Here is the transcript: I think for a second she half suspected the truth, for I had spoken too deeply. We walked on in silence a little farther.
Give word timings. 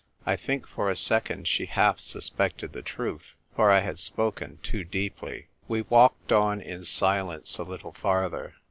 I 0.25 0.35
think 0.35 0.65
for 0.65 0.89
a 0.89 0.95
second 0.95 1.47
she 1.47 1.67
half 1.67 1.99
suspected 1.99 2.73
the 2.73 2.81
truth, 2.81 3.35
for 3.55 3.69
I 3.69 3.81
had 3.81 3.99
spoken 3.99 4.57
too 4.63 4.83
deeply. 4.83 5.45
We 5.67 5.83
walked 5.83 6.31
on 6.31 6.59
in 6.59 6.85
silence 6.85 7.59
a 7.59 7.63
little 7.63 7.91
farther. 7.93 8.55